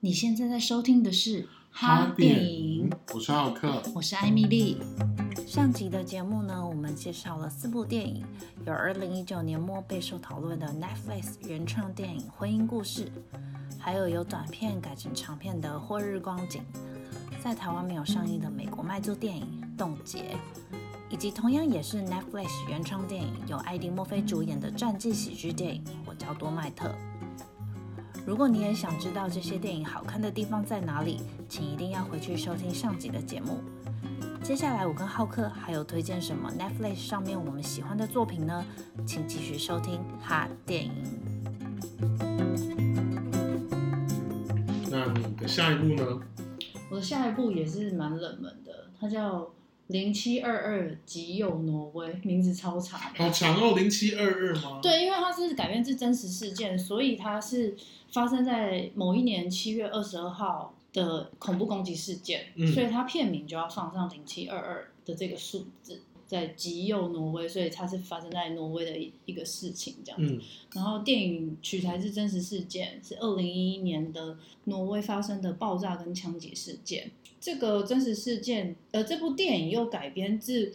[0.00, 4.76] 你现在在收听的是哈电影，我是浩克，我是艾米丽。
[5.44, 8.24] 上集的节目呢，我们介绍了四部电影，
[8.64, 13.06] 有二零一九年末备受讨论的 Netflix 原创电影《婚姻故事》，
[13.76, 16.62] 还有由短片改成长片的《或日光景》，
[17.42, 20.18] 在台湾没有上映的美国卖座电影《冻结》，
[21.10, 26.86] 以及同样也是 Netflix 原创电影，由艾迪·墨菲主演的传记喜剧电影《我叫多麦特》。
[28.28, 33.62] 如果你也想知道这些电影好看的地方在哪里，请一定要回去收听上集的节目。
[34.42, 38.62] 接下来我跟浩克还有推荐什么 Netflix 上面我们喜欢的作品呢？
[39.06, 40.92] 请继续收听哈电影。
[44.90, 46.20] 那你的下一部呢？
[46.90, 49.48] 我的下一部也是蛮冷门的，它叫。
[49.88, 53.74] 零七二二极右挪威，名字超长，好长哦！
[53.76, 54.80] 零七二二吗？
[54.82, 57.74] 对，因为它是改编自真实事件，所以它是
[58.12, 66.02] 发生在某一年七月二十二号的恐怖攻击事件，嗯、所以它片名就要放上零七二二的这个数字。
[66.28, 70.34] 在极右挪威，所以它是发生在挪威的一一个事情这样子。
[70.34, 70.40] 嗯、
[70.74, 77.10] 然后电影取材是真实事件，是二零一一年的挪威发生的爆炸跟枪击事件。
[77.40, 80.74] 这个真实事件，呃，这部电影又改编自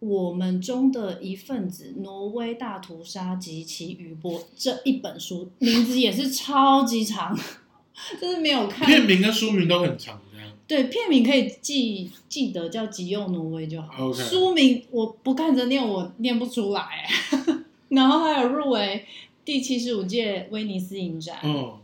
[0.00, 7.34] 我们中的一份子——挪威大屠杀及其余波这一本书，名字也是超级长，
[8.20, 8.86] 就是没有看。
[8.86, 10.20] 片名跟书名都很长。
[10.66, 14.12] 对，片名可以记记得叫《极右挪威》就好。
[14.12, 17.06] 书名我不看着念，我念不出来。
[17.90, 19.04] 然后还有入围
[19.44, 21.38] 第七十五届威尼斯影展。
[21.44, 21.78] 嗯，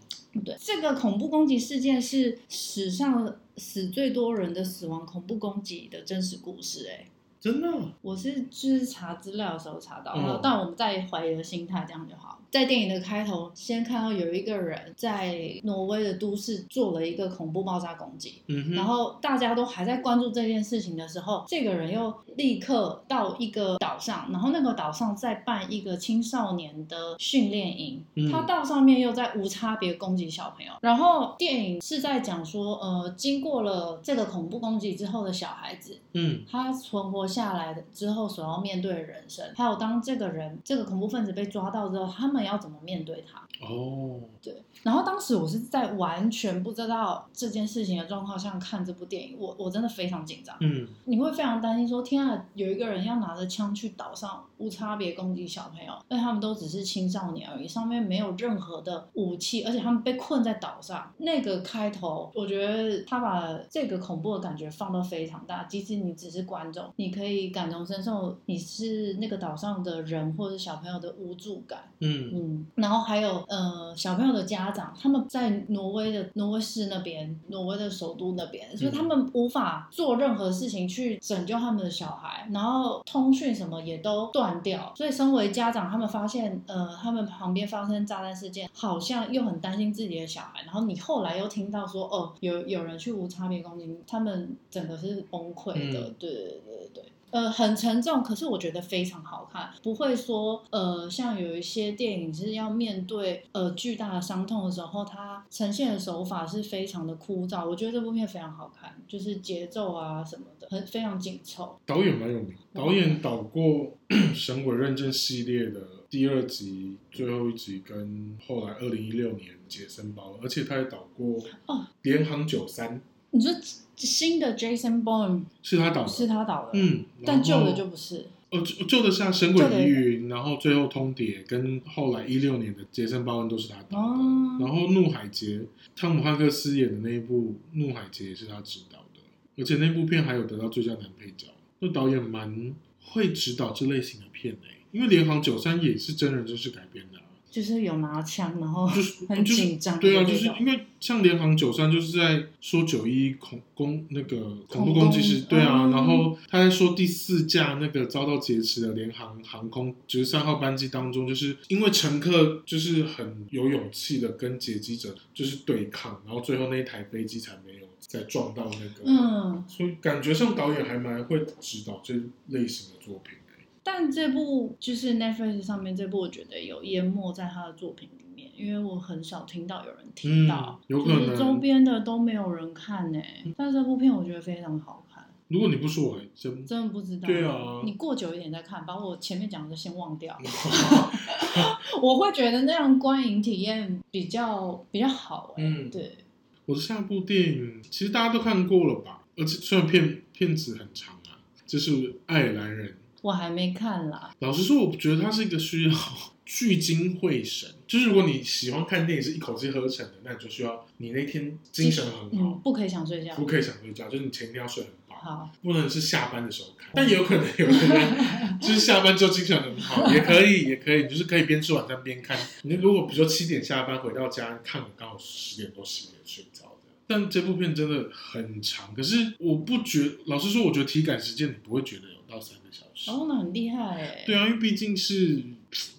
[0.45, 6.89] 对，这个恐怖攻击事件是史上死最多人的死亡恐怖攻击的真实故事。
[6.91, 7.06] 哎，
[7.41, 7.69] 真的？
[8.02, 12.38] 我是就是查资料的时候查到，嗯、但我们在怀疑的心态这样就好。
[12.50, 30.72] 在电影的开头，先看到有一个人在挪威的都市做了一个恐怖爆炸攻击，嗯，然后大家都还在关注这件事情的时候，这个人又立刻到一个岛上，然后那个岛上在办一个青少年的训练营，嗯、他到上面又在无差别攻击小朋友。
[30.81, 42.41] 然后电影是在讲说，呃，经过了这个恐怖攻击之后的小孩子，嗯，他存活下来的之后所要面对的人生，还有当这个人这个恐怖分子被抓到之后，他们。
[42.41, 43.38] 要怎么面对他？
[43.66, 44.62] 哦，对。
[44.82, 50.56] 然后当时我是在完全不知道这件事情的状况下看这部电影，我我真的非常紧张。
[50.60, 61.12] 嗯，你会非常担心说，天啊，有一个人要拿着枪去岛上无差别攻击小朋友，但他们都只是青少年而已，上面没有任何的武器，而且他们被困在岛上。
[61.18, 71.81] 那个开头，我觉得他把这个恐怖的感觉放到非常大，即使你只是观众，你可以感同身受，你是那个岛上的人或者小朋友的无助感。
[71.98, 72.31] 嗯。
[72.32, 97.09] 嗯，然后还有呃，小朋友的家长，他们在挪威的挪威市那边，挪威的首都那边，所以他们无法做任何事情去拯救他们的小孩，然后通讯什么也都断掉，所以身为家长，他们发现呃，他们旁边发生炸弹事件，好像又很担心自己的小孩，然后你后来又听到说哦，有有人去无差别攻击，他们整个是崩溃的，嗯、对对对对对。
[97.30, 107.68] 呃，很沉重，可是我觉得非常好看，不会说呃，像有一些电影是要面对呃巨大的伤痛的时候，它呈现的手法是非常的枯燥。
[107.68, 111.78] 我觉得这部片非常好看，就是节奏啊什么的，很非常紧凑。
[111.86, 113.62] 导演蛮有名，导演导过
[114.34, 121.26] 《神鬼认证》系列的第二集、最后一集，跟后来二零一六年《杰森鲍恩》，而且他也导过
[121.66, 122.97] 《哦联航九三》。
[123.32, 123.54] 你说
[123.96, 128.26] 新的 Jason Bourne 是他导的，是他导的，嗯，但旧的就不是。
[128.50, 133.96] 哦，旧的像《神鬼疑云》，然后最后《通牒》跟后来一六年的《杰森鲍恩》都是他导的。
[133.96, 135.58] 哦、然后《怒海劫》，
[135.94, 139.20] 汤姆汉克斯演的那一部《怒海劫》也是他执导的，
[139.56, 141.47] 而且那部片还有得到最佳男配角。
[141.78, 142.74] 那导演蛮
[143.04, 147.19] 会指导这类型的片诶，因为《联航九三》也是真人真事改编的。
[147.50, 149.99] 就是有拿枪，然后就是 很紧张。
[149.99, 172.15] 对啊，就是因为像《联航九三》就是在说九一恐攻那个恐怖攻击是，对啊，嗯、然后他在说第四架那个遭到劫持的联航航空九十三号班机当中，就是因为乘客就是很有勇气的跟劫机者就是对抗，然后最后那一台飞机才没有再撞到那个，嗯，所以感觉上导演还蛮会指导这
[172.48, 173.34] 类型的作品。
[173.82, 183.18] 但这部就是 Netflix 上面这部，我觉得有淹没在他的作品里面，因为我很少听到有人听到，嗯、有可能周边的都没有人看呢。
[183.56, 185.27] 但这部片我觉得非常好看。
[185.48, 187.27] 如果你不说，我还真真的不知道。
[187.27, 190.38] 对啊，你过久一点再看，把我前面讲的先忘掉。
[192.00, 195.54] 我会觉得那样观影体验比较比较好。
[195.56, 196.18] 嗯，对。
[196.66, 199.24] 我的下部电影其实大家都看过了吧？
[199.36, 201.34] 而且虽然片片子很长啊，
[201.66, 201.91] 就是
[202.26, 202.88] 《爱尔兰人》。
[203.22, 204.34] 我还没看啦。
[204.41, 205.95] 老实说，我觉得它是一个需要
[206.45, 207.69] 聚精会神。
[207.87, 215.17] 就是如果你喜欢看电影是一口气喝成的，那你就需要你那天精神很好，嗯、不可以想睡觉，不可以想睡觉，就是你前一天要睡很饱。
[215.17, 218.17] 好，不能是下班的时候看，但也有可能有的人
[218.59, 222.39] 就是下班之后精神很好，也可以，也可以，就是可以边吃晚餐边看。
[222.63, 226.71] 你如果比如说七点下班回到家看，刚好十点多十点睡着的。
[227.07, 232.90] 但这部片真的很长，可是我不觉，老实说，我觉得体感时间你不会觉得有到三个小时。
[233.08, 234.24] 哦，那很厉害哎。
[234.26, 235.44] 对啊，因为毕竟是。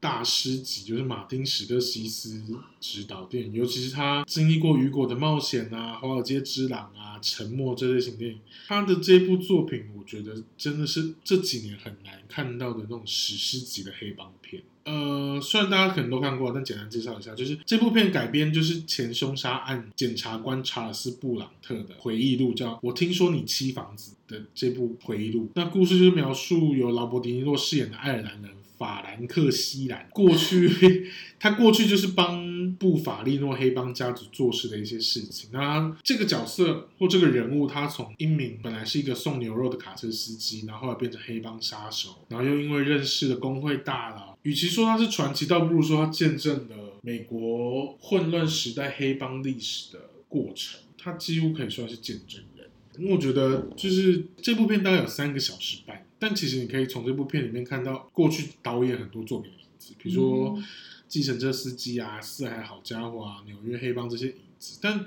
[0.02, 2.44] 大师级就是马丁史克西斯
[2.82, 14.62] 指导电影，尤其是他经历过雨果的冒险啊、华尔街之狼啊、沉默这类型电影，他的这部作品，我觉得真的是这几年很难看到的那种史诗级的黑帮片。
[14.84, 25.50] 呃，虽然大家可能都看过，但简单介绍一下，就是这部片改编就是前凶杀案检察官查尔斯布朗特的回忆录，叫《我听说你妻房子》的这部回忆录。
[25.56, 28.52] 那故事就是描述由劳勃迪尼洛饰演的爱尔兰人。
[28.82, 31.08] 法兰克西兰过去，
[31.40, 35.52] 他过去就是帮布法利诺黑帮家族做事的一些事情。
[35.54, 50.80] 那这个角色或这个人物，他从英明本来是一个送牛肉的卡车司机，然后后来变成黑帮杀手，然后又因为认识了工会大佬，与其说他是传奇，倒不如说他见证了美国混乱时代黑帮历史的过程。
[50.98, 52.68] 他几乎可以算是见证人。
[53.00, 55.91] 因为我觉得，就是这部片大概有三个小时半。
[56.22, 60.56] 但其实你可以从这部片里面看到过去导演很多作品的影子，比如说
[61.08, 64.78] 《计程车司机》啊，《四海好家伙》啊，《纽约黑帮》这些影子。
[64.80, 65.04] 但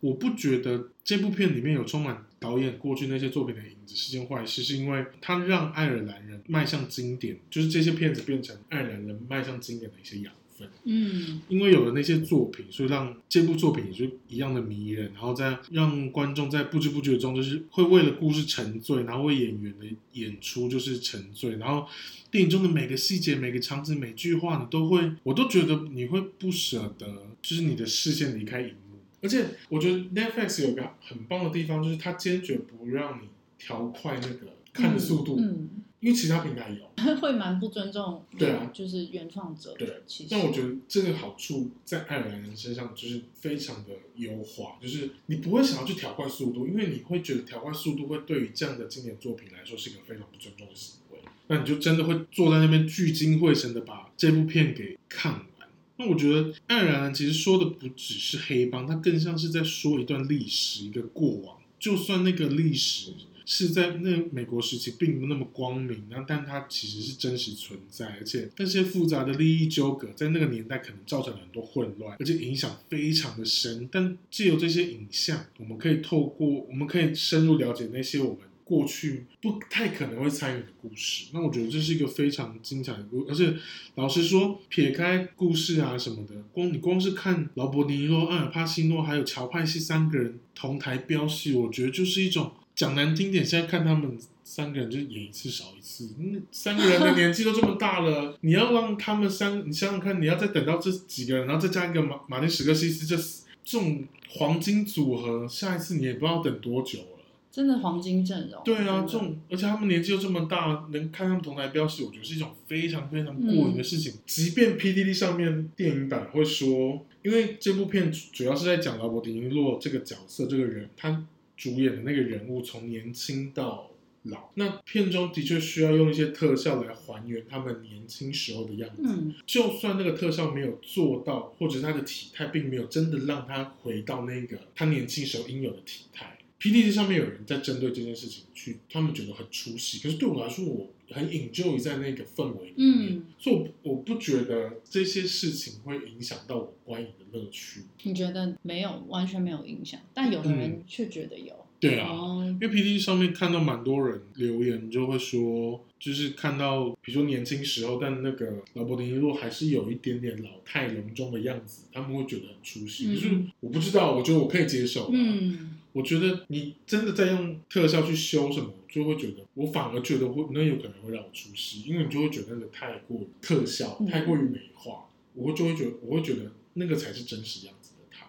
[0.00, 10.34] 我不觉得这部片里面有充满导演过去那些作品的影子是件坏事，是因为它让爱尔兰人迈向经典，就是这些片子变成爱尔兰人迈向经典的一些养。
[10.84, 21.86] 嗯，因为有了那些作品，所以让这部作品也就一样的迷人，然后再让观众在不知不觉中就是会为了故事沉醉，然后为演员的演出就是沉醉，然后
[22.30, 27.06] 电影中的每个细节、每个场景、每句话，你都会，我都觉得你会不舍得，
[27.42, 28.98] 就是你的视线离开荧幕。
[29.20, 33.28] 而且我觉得 Netflix 有个很棒的地方，就是它坚决不让你
[33.58, 35.36] 调快那个看的速度。
[35.38, 35.44] 嗯。
[35.44, 39.74] 嗯因为其他平台有， 会蛮不尊重，对啊，就是原创者。
[39.76, 51.18] 对，其实，但我觉得这个好处在爱尔兰人身上就是非常的优化，就是你不会想要去调快速度，因为你会觉得调快速度会对于这样的经典作品来说是一个非常不尊重的行为。
[51.48, 55.68] 那你就真的会坐在那边聚精会神的把这部片给看完。
[55.96, 61.58] 那我觉得爱尔兰人其实说的不只是黑帮，它更像是在说一段历史，一个过往。
[61.80, 63.10] 就算那个历史。
[63.50, 73.88] 是在那美国时期并不那么光明，那但它其实是真实存在，而且那些复杂的利益纠葛在那个年代可能造成了很多混乱，而且影响非常的深。
[73.90, 81.28] 但借由这些影像，我们可以透过，我们可以深入了解那些我们过去不太可能会参与的故事。
[81.32, 83.58] 那我觉得这是一个非常精彩的故事，而且
[83.94, 92.52] 老实说，撇开故事啊什么的，光你光是看劳勃·尼洛、阿尔帕西诺还有乔派西三个人同台飙戏，我觉得就是一种。
[92.78, 96.10] 讲难听点，现在看他们三个人就演一次少一次。
[96.16, 103.16] 嗯，三个人的年纪都这么大了， 你要让他们三，你想想看，你要再等到这几个人，然后再加一个马马丁史克西斯，这
[103.64, 107.06] 这种黄金组合，下一次你也不知道等多久了。
[107.50, 108.62] 真的黄金阵容。
[108.64, 114.12] 对啊，这种而且他们年纪又这么大，能看他们同台飙戏，我觉得是一种非常非常过瘾的事情。
[114.12, 121.24] 嗯、即便 PDD 上面电影版会说，因为这部片主要是在讲劳勃迪尼洛这个角色这个人，他。
[121.58, 123.90] 主演的那个人物从年轻到
[124.22, 129.02] 老，那片中的确需要用一些特效来还原他们年轻时候的样子。
[129.04, 139.98] 嗯，就算那个特效没有做到，或者他的体态并没有真的让他回到那个他年轻时候应有的体态，PTT 上面有人在针对这件事情去，他们觉得很出戏。
[140.00, 147.82] 可是对我来说，我很 enjoy 在那个氛围里面，嗯，所以我我不觉得这些事情会影响到我观影的乐趣。
[148.02, 151.54] 你觉得没有，完全没有影响，但有的人却觉得有。
[151.54, 163.06] 嗯、对啊，哦、因为 PTT 上面看到蛮多人留言，就会说，就是看到，比如说年轻时候，但那个劳勃迪尼洛还是有一点点老态龙钟的样子，他们会觉得很出戏。
[163.06, 165.08] 嗯、可是我不知道，我觉得我可以接受。
[165.12, 165.76] 嗯。
[165.98, 178.26] 我觉得你真的在用特效去修什么，就会觉得我反而觉得会那有可能会让我出戏，因为你就会觉得那个太过于特效，太过于美化，我会就会觉得我会觉得那个才是真实样子的他。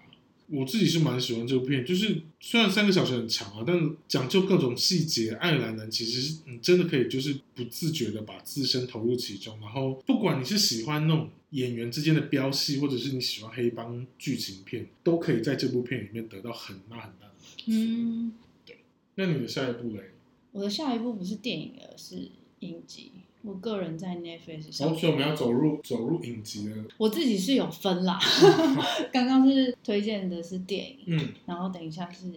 [0.47, 17.33] 我自己是蛮喜欢这部片，就是虽然三个小时很长啊，但讲究各种细节，爱尔兰人其实是你真的可以就是不自觉的把自身投入其中，然后不管你是喜欢那种演员之间的飙戏，或者是你喜欢黑帮剧情片，都可以在这部片里面得到很大很大的。
[17.65, 18.33] 嗯，
[18.65, 18.77] 对。
[19.15, 20.11] 那你的下一部嘞？
[20.51, 22.29] 我的下一部不是电影，而是
[22.59, 23.11] 影集。
[23.41, 26.85] 我个人在 Netflix 上，所以我们要走入走入影集了。
[26.97, 28.19] 我自己是有分啦，
[29.13, 32.27] 刚刚是推荐的是电影，嗯，然后等一下是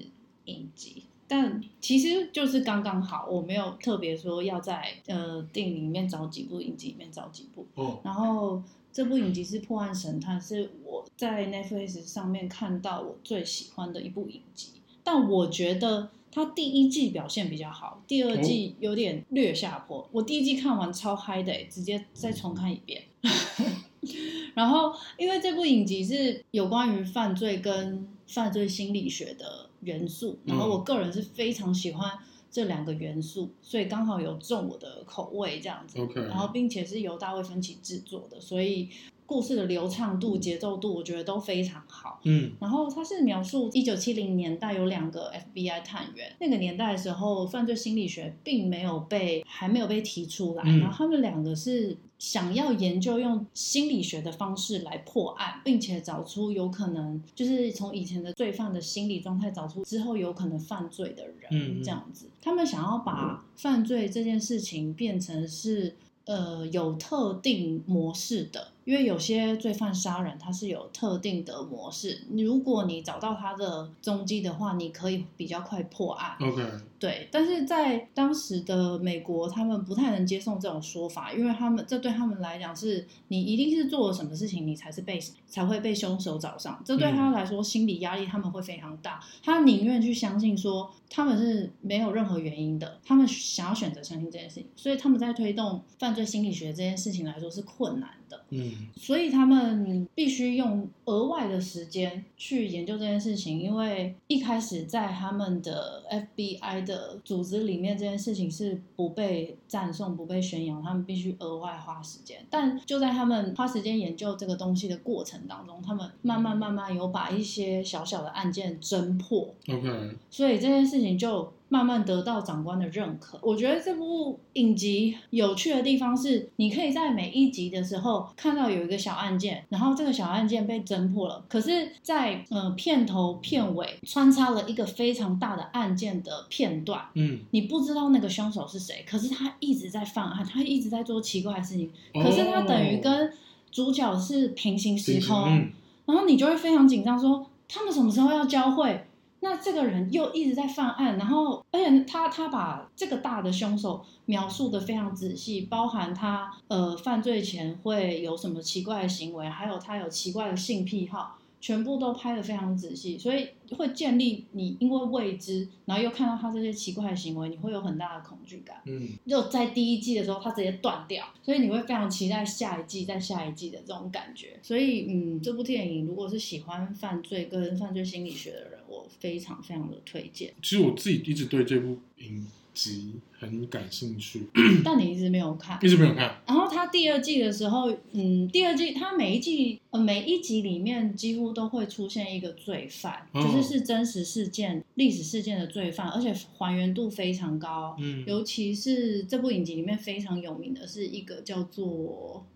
[0.45, 7.67] 影集，但其实就是刚刚好，我没有特别说要在呃电影里面找几部，影集里面找几部。
[7.75, 14.69] 哦，然后这部影集是《破案神探》，是我在 Netflix 上面看到我最喜欢的一部影集，
[15.03, 16.11] 但我觉得。
[16.35, 19.99] 它第一季表现比较好，第二季有点略下坡。
[19.99, 23.03] 哦、我第一季看完超嗨的，直接再重看一遍。
[24.57, 32.11] 然后，因为这部影集是有关于犯罪跟犯罪心理学的元素，然后我个人是非常喜欢
[32.53, 35.99] 这两个元素，嗯、所以刚好有中我的口味这样子。
[36.15, 38.89] 然后，并且是由大卫芬奇制作的，所以。
[39.25, 42.21] 故事的流畅度、节奏度，我觉得都非常好。
[42.25, 62.27] 嗯，然后它是描述一九七零年代有两个 FBI 探员，那个年代的时候，犯罪心理学并没有被还没有被提出来，嗯、然后他们两个是想要研究用心理学的方式来破案，并且找出有可能就是从以前的罪犯的心理状态找出之后有可能犯罪的人，嗯、这样子。
[62.41, 68.69] 他们想要把犯罪这件事情变成是呃有特定模式的。
[68.85, 72.23] 因为有些罪犯杀人，他是有特定的模式。
[72.31, 76.37] 如果你找到他的踪迹的话，你可以比较快破案。
[76.41, 76.63] OK，
[76.99, 77.29] 对。
[77.31, 86.83] 但是在当时的美国，他们不太能接受这种说法，因为他们这对他们来讲是，你一定是做了什么事情，你才是被才会被凶手找上。
[86.85, 89.21] 这对他来说，心理压力他们会非常大。
[89.45, 98.45] 他宁愿去相信说他们是没有任何原因的，他们想要选择相信这件事情，所以他们在推动犯罪心理学这件事情来说是困难的。
[98.51, 98.72] 嗯。
[98.97, 106.05] 所以他们必须用额外的时间去研究这件事情，因为一开始在他们的
[106.37, 112.45] FBI 的组织里面，这件事情是不被赞颂、不被宣扬，他们必须额外花时间。
[112.49, 119.55] 但就在他们花时间研究这个东西的过程当中，他们慢慢慢慢有把一些小小的案件侦破。
[119.69, 121.53] OK，所以这件事情就。
[121.73, 123.39] 慢慢得到长官的认可。
[123.41, 131.43] 我觉得这部影集有趣的地方是，你可以在每一集的时候看到有一个小案件，然后这个小案件被侦破了。
[131.49, 137.03] 可是在，在呃片头片尾穿插了一个非常大的案件的片段。
[137.15, 141.91] 嗯，你不知道那个凶手是谁，可是他一直在犯案，他一直在做奇怪的事情。
[142.13, 143.33] 可是他等于跟
[143.71, 145.73] 主角是平行时空，嗯、
[146.05, 149.07] 然后你就会非常紧张，说他们什么时候要交汇？
[149.45, 161.39] 那这个人又一直在犯案，然后而且他他把这个大的凶手描述的非常仔细，包含他呃犯罪前会有什么奇怪的行为，还有他有奇怪的性癖好。
[161.63, 168.83] 全部都拍得非常仔细，所以会建立你因为未知，然后又看到他这些奇怪的行为，你会有很大的恐惧感。
[168.85, 174.59] 嗯，就在第一季的时候，他直接断掉，所以你会非常期待下一季、再下一季的这种感觉。
[174.61, 180.53] 所以，嗯，这部电影如果是喜欢犯罪跟犯罪心理学的人，我非常非常的推荐。
[180.61, 184.49] 其实我自己一直对这部影集很感兴趣，
[184.85, 186.41] 但你一直没有看，一直没有看。
[186.47, 197.97] 然后他第二季的时候，嗯，第二季他每一季呃每一集里面几乎都会出现一个罪犯，哦、就是是真实事件、历史事件的罪犯，而且还原度非常高。
[197.99, 202.47] 嗯，尤其是这部影集里面非常有名的是一个叫做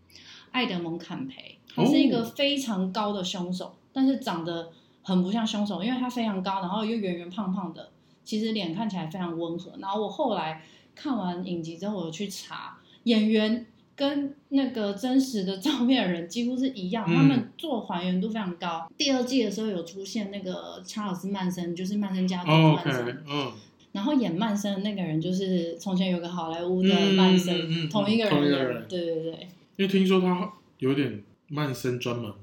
[0.52, 7.90] 艾德蒙·坎培，他是一个非常高的凶手，哦、但是长得很不像凶手，因为他非常高，然后又圆圆胖胖的。
[8.26, 10.62] 其实脸看起来非常温和，然后我后来
[10.94, 13.64] 看完影集之后，我去查演员
[13.94, 18.86] 跟那个真实的照片的人几乎是一样，嗯、他们做还原度非常高。
[18.98, 23.52] 第二季的时候有出现那个查尔斯曼森，就是曼森家族的曼森，嗯、
[23.92, 29.48] 然后演曼森的那个人就是从前有个好莱坞的曼森，嗯嗯嗯、同一个人，同一个人，对对对。
[29.76, 32.38] 因为听说他有点曼森专门户。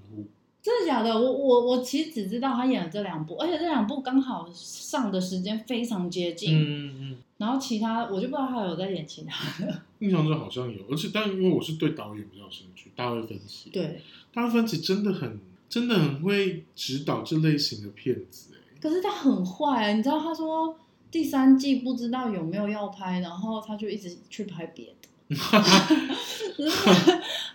[0.63, 1.13] 真的假的？
[1.13, 6.57] 我我我其实只知道他演了这两部，而且这两部刚好上的时间非常接近。
[6.57, 7.17] 嗯嗯。
[7.37, 9.81] 然后其他我就不知道他有在演其他的。
[9.99, 13.69] 印象中好像有，而且但因为我是对导演比较有兴趣，大卫芬奇。
[13.71, 14.01] 对。
[14.33, 18.59] 大卫芬奇真的很真的很会指导这类型的片子哎。
[18.81, 20.77] 可是他很坏，你知道他说
[21.11, 25.09] 第三季不知道有没有要拍，然后他就一直去拍别的。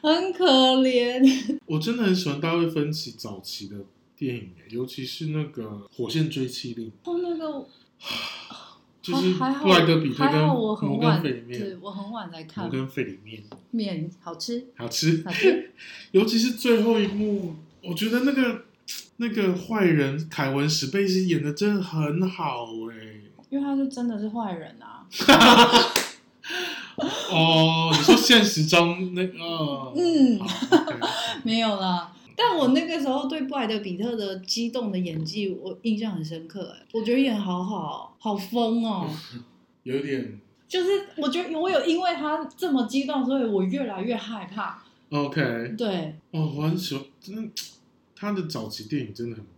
[0.00, 0.46] 很可
[0.82, 1.58] 怜。
[1.66, 3.76] 我真的很喜欢大卫芬奇早期的
[4.16, 5.64] 电影，尤其是那个
[5.96, 6.86] 《火线追妻令》。
[7.04, 7.66] 哦，那个。
[9.00, 12.64] 就是布莱德比特跟摩根费里面，对，我很晚才看。
[12.64, 15.72] 摩根费里面面好吃，好吃，好吃。
[16.10, 18.64] 尤其是最后一幕，我觉得那个
[19.16, 25.06] 那个坏人凯文史贝西演的真的很好哎、欸，因为他是真的是坏人啊。
[27.30, 29.92] 哦，你说现实中那个？
[29.96, 30.40] 嗯，
[31.44, 32.12] 没有啦。
[32.36, 36.72] 但我那个时候对布莱德比特的激动的演技，我印象很深刻。
[36.78, 39.08] 哎，我觉得演好好，好疯哦。
[39.82, 40.38] 有点，
[40.68, 44.82] 就是我觉得我有因为他这么激动，所以我越来越害怕。
[45.10, 46.14] OK，对。
[46.32, 47.50] 哦，我很喜欢，真的，
[48.14, 49.44] 他的早期电影真的很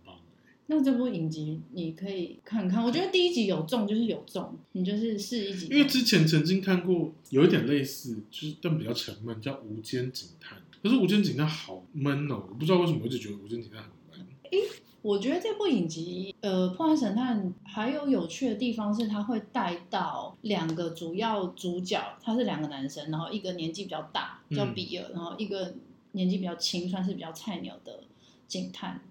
[0.71, 5.67] 那这部影集你可以看看，我觉得第一集有中就是有中，你就是试一集。
[5.67, 10.57] 因为之前曾经看过有一点类似，就是但比较沉闷，叫《无间警探》。
[10.81, 14.27] 可是《无间警探》好闷哦，我不知道为什么我一直觉得《无间警探》很闷。
[14.51, 14.59] 诶，
[15.01, 25.73] 我觉得这部影集，呃，《破案神探》还有有趣的地方是，他会带到两个主要主角，他是两个男生，然后一个年纪比较大，叫比尔，嗯、然后一个
[26.13, 28.05] 年纪比较轻，算是比较菜鸟的
[28.47, 29.01] 警探，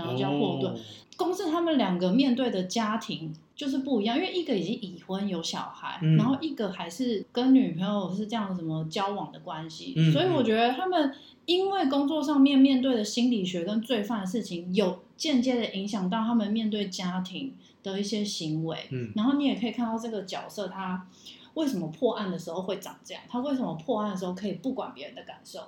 [0.00, 0.72] 然后叫霍顿。
[0.72, 0.78] 哦、
[1.16, 11.14] 公司他们两个面对的家庭就是不一样，因为一个已经已婚有小孩，嗯、然后一个还是跟女朋友是这样什么交往的关系，嗯、所以我觉得他们
[11.44, 18.88] 因为工作上面面对的心理学跟罪犯的事情，有间接的影响到他们面对家庭的一些行为。
[18.90, 21.06] 嗯，然后你也可以看到这个角色他
[21.54, 25.60] 为什么破案的时候会长这样，他为什么破案的时候可以不管别人的感受，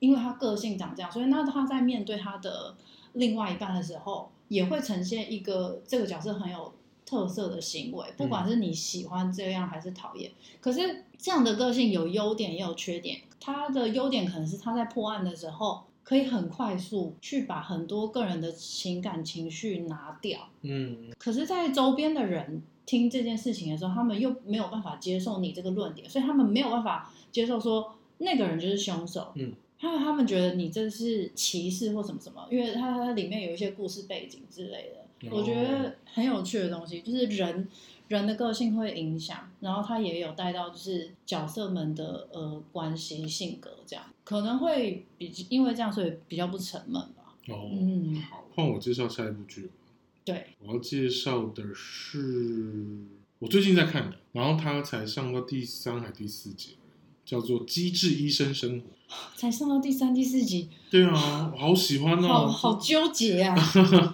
[0.00, 2.74] 因为他个性长这样，所以那他在面对他的
[3.16, 6.72] 另外一半的时候，也会呈现一个这个角色很有。
[7.08, 13.20] 特色的行为，不管是你喜欢这样还是讨厌，嗯、可是这样的个性有优点也有缺点。
[13.38, 20.48] 他的优点可能是他在破案的时候可以很快速去把很多个人的情感情绪拿掉。
[20.62, 29.30] 嗯，可是，在周边的人听这件事情的时候，他们又没有办法接受你这个论点，所以他们没有办法接受说那个人就是凶手。
[29.34, 35.06] 嗯，他们他们觉得你这是歧视或什么什么，因为它它里面有一些故事背景之类的。
[35.30, 37.66] 我觉得很有趣的东西，就是人
[38.08, 47.34] 人的个性会影响，然后他也有带到就是角色们的呃关系性格这样，可能会比因为这样所以比较不沉闷吧。
[47.48, 49.70] 哦，嗯，好，换我介绍下一部剧。
[50.22, 52.84] 对，我要介绍的是
[53.38, 56.76] 我最近在看的，然后它才上到第三还第四集，
[57.26, 58.86] 叫做《机智医生生活》，
[59.38, 60.68] 才上到第三第四集。
[60.88, 63.54] 对啊，我好喜欢哦，好好纠结啊。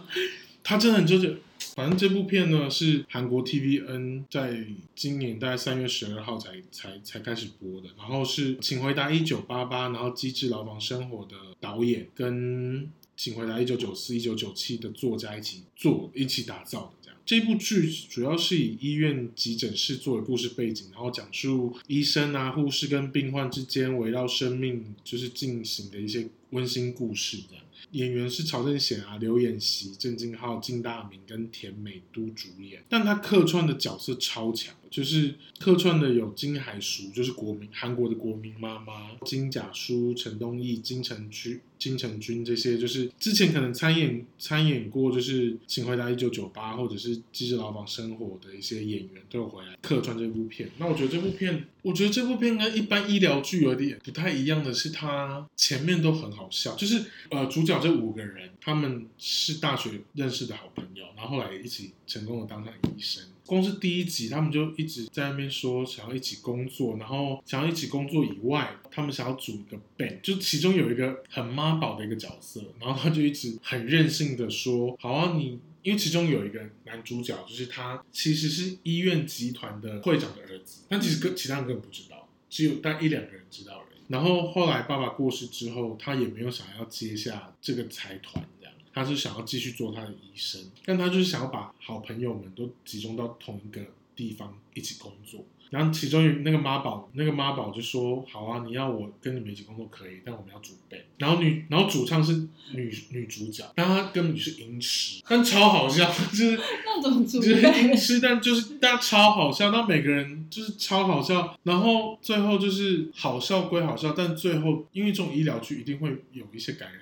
[0.64, 1.37] 他真的很纠结，
[1.75, 12.85] 反正这部片呢是韩国 TVN 在今年大概三月十二号才才才开始播的，然后是《请回答一九八八》，然后《机智牢房生活》的导演跟
[13.16, 17.02] 《请回答一九九四》、《一九九七》的作家一起做、一起打造的。
[17.25, 27.65] 这，部剧主要是以医院急诊室作为故事背景，然后讲述医生啊、护士跟病患之间围绕生命就是进行的一些温馨故事，这样。
[27.93, 50.71] 演员是曹正贤啊、刘演锡、郑敬浩、金大明跟田美都主演，但他客串的角色超强，就是客串的有金海淑，就是国民韩国的国民妈妈，金甲书、陈东义、金城君、金城君这些，就是之前可能参演参演过，就是《请回答一九九八》或者是《机智牢房生活》的一些演员都有回来客串这部片。
[50.79, 57.73] 那我觉得这部片，我觉得这部片跟一般医疗剧有点不太一样的是，它前面都很好笑，就是呃主角。
[57.83, 63.25] 这五个人，他们是大学认识的好朋友，然后后来一起成功的当上医生。
[63.47, 88.45] 光是第一集，他们就一直在那边说想要一起工作，然后想要一起工作以外，他们想要组一个 band，就其中有一个很妈宝的一个角色，然后他就一直很任性的说：“好啊，你因为其中有一个男主角，就是他其实是医院集团的会长的儿子，但其实跟其他人根本不知道，只有但一两个人知道而已。”然后后来爸爸过世之后，他也没有想要接下这个财团，
[88.93, 93.81] 他是想要继续做他的医生，但他就是想要把好朋友们都集中到同一个
[94.15, 95.45] 地方一起工作。
[95.71, 111.59] 然后其中有那个妈宝，那个妈宝就说：“好啊，你要我跟你们一起工作可以，但我们要准备。”然后女，然后主唱是女女主角，但她根本就是音痴，但超好笑，就是 那种主就是音 痴，但就是但超好笑，那每个人就是超好笑。
[111.63, 117.01] 然后最后就是好笑归好笑，但最后因为这种医疗剧一定会有一些感人。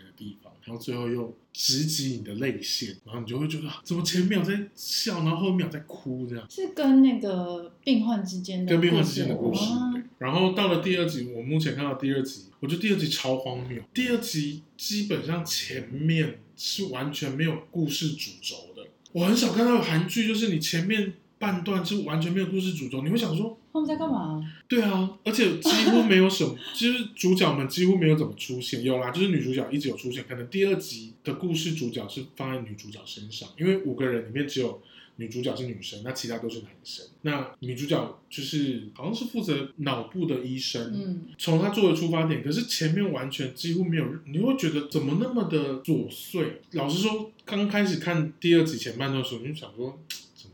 [0.71, 9.65] 然后最后又直击你的泪腺，然后你就会觉得怎么前秒在笑，然后后秒在哭，这样是跟那个病患之间的跟病患之间的故事。
[9.65, 13.83] 哦、然后到了第二集，我目前看到第二集，我觉得第二集超荒谬。
[13.93, 21.15] 第二集基本上前面是完全没有故事主轴的，我很少看到韩剧，就是你前面。
[21.41, 24.39] 半段是完全没有故事主轴，你会想说他们在干嘛？
[24.69, 28.85] 对啊，而且几乎没有什么，其 实主角们几乎没有怎么出现。
[28.85, 34.83] 有啦，就是女主角一直有出现，可能第二集的故事主角是放在女主角身上，因为五个人里面只有
[35.17, 37.07] 女主角是女生，那其他都是男生。
[37.23, 46.61] 那女主角就是好像是负责脑部的医生，嗯，从她做的出发点，可是前面完全几乎没有，你会觉得怎么那么的琐碎？
[46.73, 49.99] 老实说，刚开始看第二集前半段的时候，你就想说。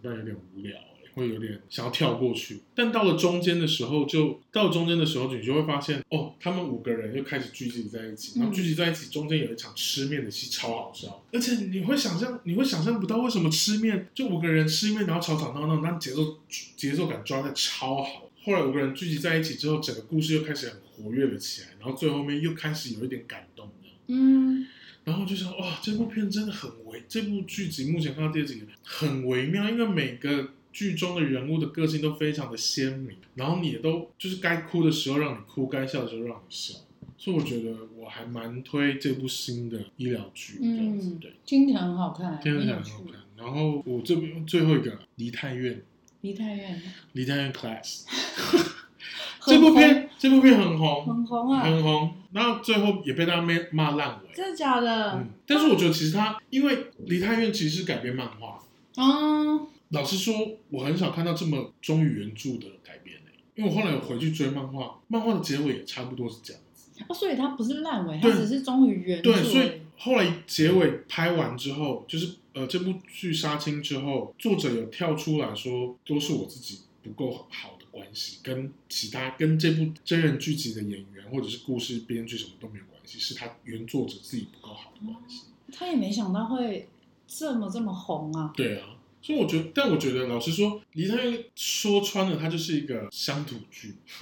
[0.02, 0.78] 但有点无聊，
[1.14, 2.60] 会有点想要跳过去。
[2.74, 8.38] 但到了中间的时候就，到中间的时候，你就会发现，哦，他们五个人又开始聚集在一起。
[8.38, 11.24] 然后聚集在一起，中间有一场吃面的戏，超好笑。
[11.32, 16.38] 而且你会想象，你会想象不到为什么吃面，就五个人吃面，然后吵吵闹闹，那节奏
[16.76, 18.30] 节奏感抓的超好。
[18.44, 21.68] 后来五个人聚集在一起之后，整个故事又开始很活跃了起来。
[21.80, 23.70] 然后最后面又开始有一点感动，
[24.08, 24.66] 嗯。
[25.06, 36.74] 然后就想，哇，这部片真的很微，这部剧集目前看到第二集很微妙，因为每个剧中的人物的个性都非常的鲜明，然后你也都就是该哭的时候让你哭，该笑的时候让你笑，
[37.16, 43.20] 所以我觉得我还蛮推这部新的医疗剧，这样子，对，听起来很好看，听起来很好看。
[43.36, 45.74] 然后我这边最后一个《梨泰院》，
[46.22, 48.02] 梨泰院，梨泰院 Class。
[49.46, 52.14] 这部片，这部片很红，很红啊，很红。
[52.32, 55.12] 然后最后也被大家骂骂烂尾，真的假的？
[55.12, 55.28] 嗯。
[55.46, 56.76] 但是我觉得其实他，因为
[57.06, 58.62] 《梨泰院》其实是改编漫画。
[58.96, 59.68] 哦。
[59.90, 60.34] 老实说，
[60.70, 63.32] 我很少看到这么忠于原著的改编诶。
[63.54, 66.90] 因为我后来有回去追漫画，漫画的结尾也差不多是这样子。
[67.08, 69.32] 哦，所以它不是烂尾，它只是忠于原著。
[69.32, 77.75] 对，所以后来结尾拍完之后，就是呃这部剧杀青之后，作者有跳出来说，都是我自己不够好。
[77.96, 85.44] 关系跟其他跟这部真人剧集的演员或者是故事编剧什么都没有关系，是他原作者自己不够好的关系。
[85.72, 86.88] 他也没想到会
[87.26, 88.52] 这么这么红啊！
[88.54, 93.94] 对啊，所以我觉得，但我觉得老实说，梨泰院说穿了，他就是一个乡土剧，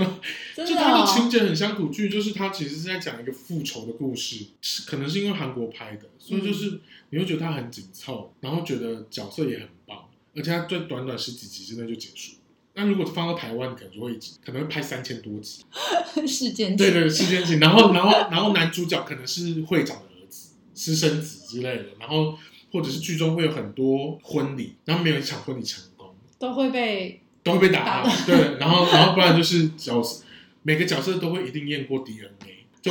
[0.56, 12.36] 就他的情节很乡土剧，就是他其实是在讲一个复仇的故事，是可能是因为韩国拍的，所以就是你会觉得他很紧凑，然后觉得角色也很棒，而且它在短短十几集之内就结束。
[12.76, 15.64] 那如果放到台湾，可能就会可能会拍三千多集，
[16.26, 22.36] 世间对对世间情，然后然后然后男主角可能是会长的儿子、私生子之类的，然后
[22.72, 30.24] 或者是剧中会有很多婚礼，然后没有一场婚礼成功，都会被都会被打到，对，然后然后不然就是角色
[30.62, 32.90] 每个角色都会一定验过 DNA，就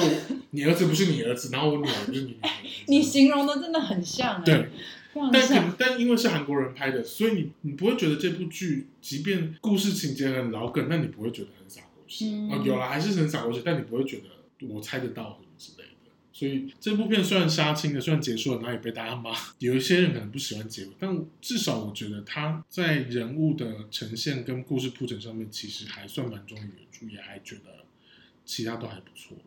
[0.51, 2.49] 你儿子不是你儿子，然后我女儿不是你女儿，
[2.87, 4.69] 你形容的真的很像，对。
[5.31, 12.25] 但可但因为是韩国人拍的，所以你你不会觉得这部剧，即便故事情节很老梗，但你不会觉得很傻狗血。
[12.27, 15.89] 嗯、哦，有了还是很洒狗血，但你不会觉得我猜得到什么之类的。
[16.31, 27.85] 所以这部片虽然杀青了，虽然结束了，然后也被大家骂，有一些人可能不喜欢结尾，但至少我觉得他在人物的呈现跟故事铺陈上面，其实还算蛮忠于原著，也还觉得
[28.45, 29.37] 其他都还不错。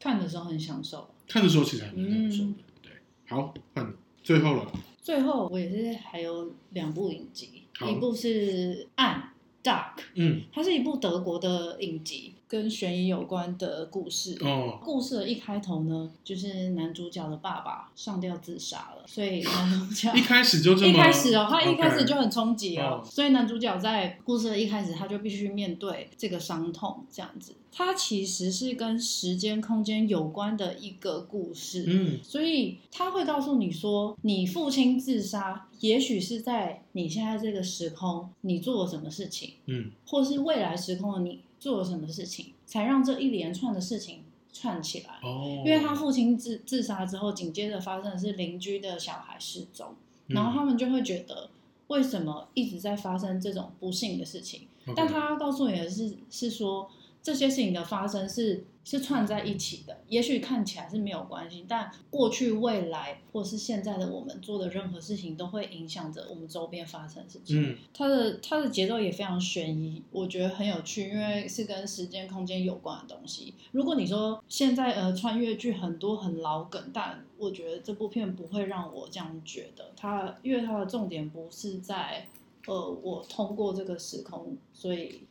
[0.00, 2.50] 看的时候很享受，看的时候其实还蛮享受的。
[2.50, 2.92] 嗯、对，
[3.26, 4.72] 好，换你，最后了。
[5.08, 9.32] 最后，我也是还有两部影集，一部是《暗》
[9.66, 12.34] （Dark），嗯，它是一部德国的影集。
[12.48, 14.36] 跟悬疑有关的故事。
[14.40, 27.54] 哦，故事的一开头呢，就是男主角的爸爸上吊自杀了，所以男主角 一开始就这么一开始哦，他一开始就很冲击哦，所以男主角在故事的一开始他就必须面对这个伤痛，这样子。
[27.70, 41.42] 它其实是跟时间空间有关的一个故事，嗯，所以他会告诉你说，你父亲自杀，也许是在你现在这个时空你做了什么事情，嗯，或是未来时空的你。
[41.58, 45.18] 做了什么事情，才让这一连串的事情串起来？
[45.22, 49.94] 哦，因为他父亲自自杀之后，紧接着发生的是邻居的小孩失踪，
[50.28, 51.50] 嗯、然后他们就会觉得，
[51.88, 56.90] 为什么一直在发生这种不幸的事情.但他告诉你的是，是说
[57.22, 58.64] 这些事情的发生是。
[58.88, 67.62] 是串在一起的，也许看起来是没有关系，但过去、未来或是现在的我们做的任何事情，都会影响着我们周边发生的事情。
[67.62, 73.52] 嗯，它的它的节奏也非常悬疑，我觉得很有趣，因为是跟时间、空间有关的东西。
[73.72, 79.92] 如果你说现在呃穿越剧很多很老梗，但我觉得这部片不会让我这样觉得。
[79.94, 82.26] 它因为它的重点不是在。
[82.68, 85.22] 呃，我通过这个时空，所以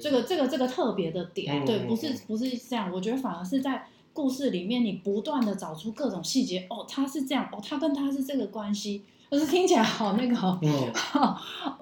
[0.00, 2.90] 这个这个这个特别的点，对，不是不是这样。
[2.92, 11.34] 我觉得反而是在故事里面，你不断的找出各种细节，哦，他是这样，哦，他跟他是这个关系，可是听起来好那个好，嗯、好，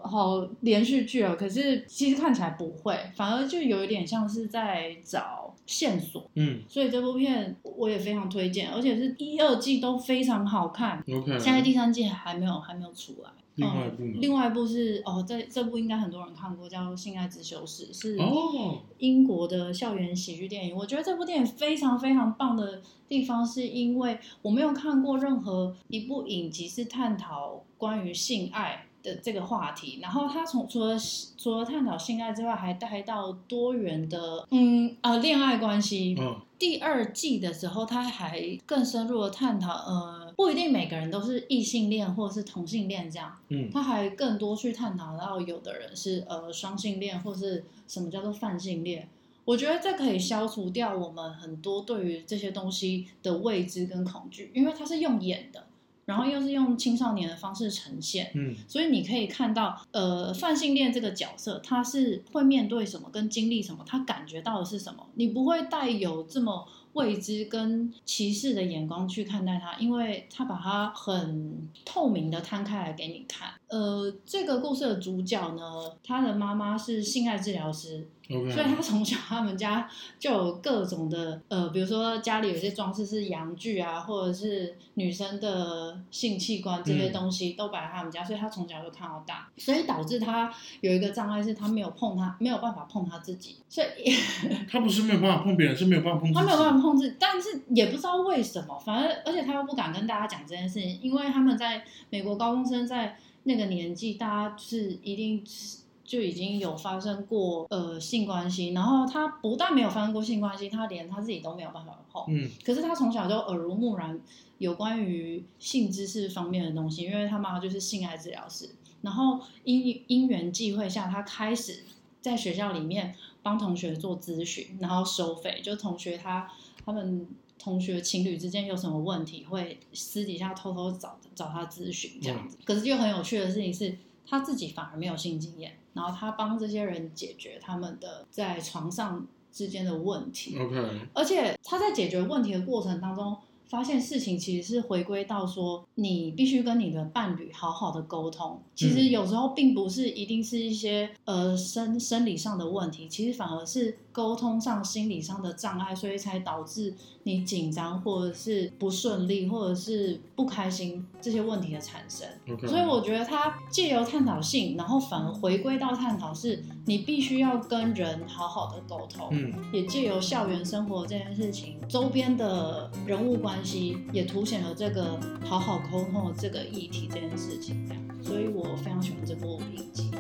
[0.03, 1.37] 好连续剧哦。
[1.39, 6.31] 可是其实看起来不会，反而就有一点像是在找线索。
[6.35, 11.05] 嗯，所以这部片我也非常推荐，而且是一二季都非常好看。
[11.09, 13.31] OK，现在第三季还没有还没有出来。
[13.59, 14.13] 另外一部呢？
[14.15, 20.75] 嗯、另外一部是哦，这这部应该很多人看过，叫《性爱之修士》，是哦英国的校园喜剧电影。
[20.75, 29.99] 我觉得这部电影非常非常棒的地方，是因为我没有看过任何一部影集是探讨关于性爱的这个话题。
[30.03, 30.97] 然后他从除了
[31.37, 36.17] 除了探讨性爱之外，还带到多元的嗯呃恋爱关系。
[36.19, 49.09] 嗯第二季的时候，他还更深入的探讨，呃，不一定每个人都是异性恋或者是同性恋这样，嗯，他还更多去探讨到有的人是呃双性恋或是什么叫做泛性恋，
[49.45, 55.65] 我觉得这可以消除掉我们很多对于这些东西的未知跟恐惧，因为他是用演的。
[56.09, 73.51] 然后又是用青少年的方式呈现，嗯，所以你可以看到，呃，泛性恋这个角色，他是会面对什么，跟经历什么，他感觉到的是什么，你不会带有这么未知跟歧视的眼光去看待他，因为他把他很透明的摊开来给你看。
[73.69, 75.63] 呃，这个故事的主角呢，
[76.03, 78.07] 他的妈妈是性爱治疗师。
[78.29, 78.53] Okay.
[78.53, 90.53] 所以他从小他们家就有各种的呃，比如说家里有些装饰是阳具啊，或者是女生的性器官这些东西都摆在他们家，嗯、所以他从小就看到大，所以导致他
[90.83, 94.13] 有一个障碍是他没有碰他没有办法碰他自己，所以
[94.71, 96.39] 他不是没有办法碰别人，是没有办法碰自己。
[96.39, 103.17] 他没有办法碰自己，但是也不知道为什么，反正而且他又不敢跟大家讲这件事情，因为他们在美国高中生在
[103.49, 105.79] 那个年纪，大家是一定是。
[106.09, 112.25] 就已经有发生过呃性关系，然后他不但没有发生过性关系，他连他自己都没有办法碰。
[112.29, 114.19] 嗯，可是他从小就耳濡目染
[114.57, 118.71] 有关于性知识方面的东西，因为他妈妈就是性爱治疗师。
[119.03, 121.85] 然后因因缘际会下，他开始
[122.23, 125.61] 在学校里面帮同学做咨询，然后收费。
[125.63, 126.51] 就同学他
[126.87, 127.27] 他们
[127.59, 132.57] 同学情侣之间有什么问题，会私底下偷偷找找他咨询这样子。
[132.59, 135.77] 嗯，可是就很有趣的事情是，他自己反而没有性经验。
[135.95, 143.37] 然后他帮这些人解决他们的在床上之间的问题，OK，而且他在解决问题的过程当中，
[143.69, 148.61] 发现事情其实是回归到说，你必须跟你的伴侣好好的沟通。
[148.75, 153.99] 其实有时候并不是一定是一些呃生生理上的问题，其实反而是。
[154.11, 162.27] 沟通上、心理上的障碍，所以才导致你紧张，或者是不顺利，或者是不开心这些问题的产生。
[162.67, 169.29] 所以我觉得他借由探讨性，然后反而回归到探讨是，你必须要跟人好好的沟通。
[169.31, 177.87] 嗯，也借由校园生活这件事情，周边的人物关系也凸显了这个好好沟通的这个议题这件事情。
[177.87, 180.11] 这样，所以我非常喜欢这部影集。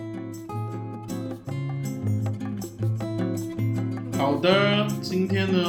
[4.16, 5.60] 好的，今天呢，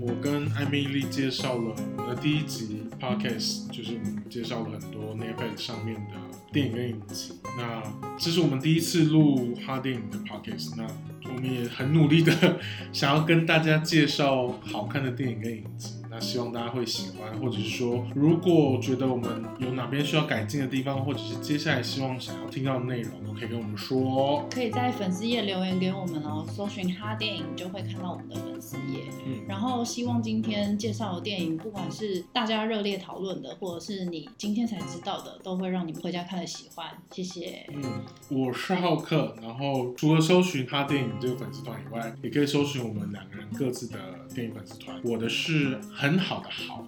[0.00, 6.16] 我跟艾米莉介绍了我的第一集 podcast，就是我们介绍了很多 Netflix 上面的
[6.52, 7.34] 电影跟影集。
[7.56, 7.80] 那
[8.18, 10.84] 这是我们第一次录哈电影的 podcast，那
[11.30, 12.58] 我们也很努力的
[12.92, 16.01] 想要跟大家介绍好看的电影跟影集。
[16.14, 24.46] 那希望大家会喜欢，或者是说，如果觉得我们有哪边需要改进的地方，或者是接下来希望想要听到的内容，都可以跟我们说。
[24.50, 29.04] 可以在粉丝页留言给我们哦，搜寻哈电影就会看到我们的粉丝页。
[29.24, 36.88] 嗯，然后希望今天介绍的电影，不管是大家热烈讨论的，或者是你今天才知道的，都会让你们回家看的喜欢。
[37.10, 37.64] 谢谢。
[37.72, 37.82] 嗯，
[38.28, 43.98] 我是浩克，然后除了搜寻哈电影这个粉丝团以外，也可以搜寻我们两个人各自的
[44.34, 45.00] 电影粉丝团。
[45.02, 45.80] 我的是。
[46.02, 46.84] 很好的好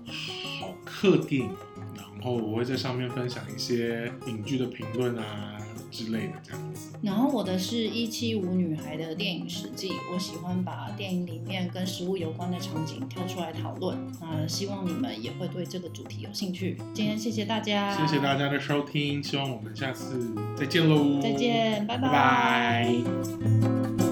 [0.59, 1.49] 好客电影，
[1.95, 5.57] 然后我会在上面分享一些影剧的评论啊
[5.89, 6.99] 之类的这样子。
[7.01, 16.77] 然后我的是一七五女孩的电影实记，我喜欢把电影里面跟食物有关的场景挑出来讨论，那希望你们也会对这个主题有兴趣。
[16.93, 22.09] 今天谢谢大家，谢谢大家的收听，希望我们下次再见喽，再见，拜拜。
[22.09, 24.04] 拜拜。